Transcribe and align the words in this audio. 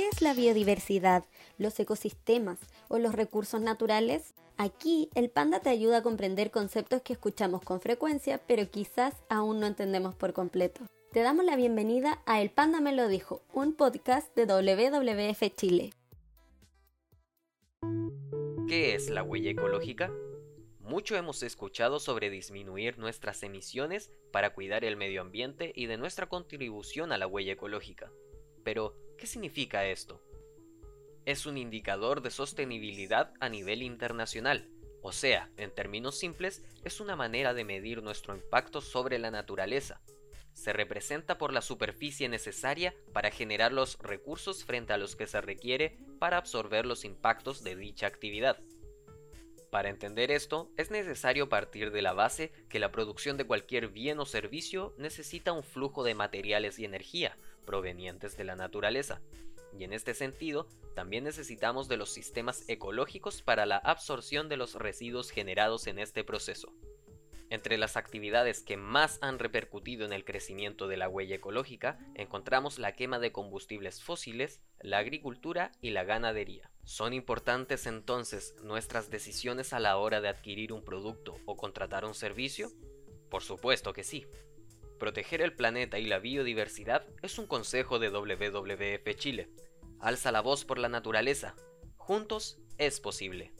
¿Qué 0.00 0.08
es 0.08 0.22
la 0.22 0.32
biodiversidad, 0.32 1.26
los 1.58 1.78
ecosistemas 1.78 2.58
o 2.88 2.98
los 2.98 3.14
recursos 3.14 3.60
naturales? 3.60 4.32
Aquí 4.56 5.10
el 5.14 5.28
panda 5.28 5.60
te 5.60 5.68
ayuda 5.68 5.98
a 5.98 6.02
comprender 6.02 6.50
conceptos 6.50 7.02
que 7.02 7.12
escuchamos 7.12 7.60
con 7.60 7.82
frecuencia, 7.82 8.40
pero 8.46 8.70
quizás 8.70 9.14
aún 9.28 9.60
no 9.60 9.66
entendemos 9.66 10.14
por 10.14 10.32
completo. 10.32 10.80
Te 11.12 11.20
damos 11.20 11.44
la 11.44 11.54
bienvenida 11.54 12.22
a 12.24 12.40
El 12.40 12.48
Panda 12.48 12.80
Me 12.80 12.94
Lo 12.94 13.08
Dijo, 13.08 13.42
un 13.52 13.74
podcast 13.74 14.34
de 14.34 14.46
WWF 14.46 15.54
Chile. 15.54 15.92
¿Qué 18.66 18.94
es 18.94 19.10
la 19.10 19.22
huella 19.22 19.50
ecológica? 19.50 20.10
Mucho 20.78 21.14
hemos 21.14 21.42
escuchado 21.42 22.00
sobre 22.00 22.30
disminuir 22.30 22.96
nuestras 22.96 23.42
emisiones 23.42 24.10
para 24.32 24.54
cuidar 24.54 24.82
el 24.86 24.96
medio 24.96 25.20
ambiente 25.20 25.74
y 25.76 25.84
de 25.84 25.98
nuestra 25.98 26.26
contribución 26.26 27.12
a 27.12 27.18
la 27.18 27.26
huella 27.26 27.52
ecológica. 27.52 28.10
Pero, 28.64 28.94
¿qué 29.20 29.26
significa 29.26 29.86
esto? 29.86 30.22
Es 31.26 31.44
un 31.44 31.58
indicador 31.58 32.22
de 32.22 32.30
sostenibilidad 32.30 33.34
a 33.38 33.50
nivel 33.50 33.82
internacional, 33.82 34.66
o 35.02 35.12
sea, 35.12 35.50
en 35.58 35.74
términos 35.74 36.18
simples, 36.18 36.62
es 36.84 37.00
una 37.00 37.16
manera 37.16 37.52
de 37.52 37.64
medir 37.64 38.02
nuestro 38.02 38.34
impacto 38.34 38.80
sobre 38.80 39.18
la 39.18 39.30
naturaleza. 39.30 40.00
Se 40.54 40.72
representa 40.72 41.36
por 41.36 41.52
la 41.52 41.60
superficie 41.60 42.30
necesaria 42.30 42.94
para 43.12 43.30
generar 43.30 43.72
los 43.72 43.98
recursos 43.98 44.64
frente 44.64 44.94
a 44.94 44.98
los 44.98 45.16
que 45.16 45.26
se 45.26 45.40
requiere 45.42 45.98
para 46.18 46.38
absorber 46.38 46.86
los 46.86 47.04
impactos 47.04 47.62
de 47.62 47.76
dicha 47.76 48.06
actividad. 48.06 48.58
Para 49.70 49.90
entender 49.90 50.30
esto, 50.30 50.72
es 50.76 50.90
necesario 50.90 51.48
partir 51.48 51.92
de 51.92 52.02
la 52.02 52.14
base 52.14 52.52
que 52.68 52.80
la 52.80 52.90
producción 52.90 53.36
de 53.36 53.46
cualquier 53.46 53.88
bien 53.88 54.18
o 54.18 54.24
servicio 54.24 54.94
necesita 54.98 55.52
un 55.52 55.62
flujo 55.62 56.02
de 56.04 56.14
materiales 56.14 56.78
y 56.78 56.86
energía 56.86 57.36
provenientes 57.70 58.36
de 58.36 58.42
la 58.42 58.56
naturaleza, 58.56 59.20
y 59.78 59.84
en 59.84 59.92
este 59.92 60.12
sentido, 60.12 60.66
también 60.96 61.22
necesitamos 61.22 61.86
de 61.86 61.96
los 61.96 62.10
sistemas 62.10 62.68
ecológicos 62.68 63.42
para 63.42 63.64
la 63.64 63.76
absorción 63.76 64.48
de 64.48 64.56
los 64.56 64.74
residuos 64.74 65.30
generados 65.30 65.86
en 65.86 66.00
este 66.00 66.24
proceso. 66.24 66.72
Entre 67.48 67.78
las 67.78 67.96
actividades 67.96 68.60
que 68.60 68.76
más 68.76 69.20
han 69.22 69.38
repercutido 69.38 70.04
en 70.04 70.12
el 70.12 70.24
crecimiento 70.24 70.88
de 70.88 70.96
la 70.96 71.08
huella 71.08 71.36
ecológica 71.36 72.00
encontramos 72.16 72.80
la 72.80 72.96
quema 72.96 73.20
de 73.20 73.30
combustibles 73.30 74.02
fósiles, 74.02 74.60
la 74.80 74.98
agricultura 74.98 75.70
y 75.80 75.90
la 75.90 76.02
ganadería. 76.02 76.72
¿Son 76.82 77.12
importantes 77.12 77.86
entonces 77.86 78.56
nuestras 78.64 79.10
decisiones 79.10 79.72
a 79.72 79.78
la 79.78 79.96
hora 79.96 80.20
de 80.20 80.28
adquirir 80.28 80.72
un 80.72 80.84
producto 80.84 81.38
o 81.46 81.56
contratar 81.56 82.04
un 82.04 82.14
servicio? 82.14 82.72
Por 83.30 83.44
supuesto 83.44 83.92
que 83.92 84.02
sí. 84.02 84.26
Proteger 85.00 85.40
el 85.40 85.54
planeta 85.54 85.98
y 85.98 86.04
la 86.04 86.18
biodiversidad 86.18 87.06
es 87.22 87.38
un 87.38 87.46
consejo 87.46 87.98
de 87.98 88.10
WWF 88.10 89.16
Chile. 89.16 89.48
Alza 89.98 90.30
la 90.30 90.42
voz 90.42 90.66
por 90.66 90.78
la 90.78 90.90
naturaleza. 90.90 91.54
Juntos 91.96 92.58
es 92.76 93.00
posible. 93.00 93.50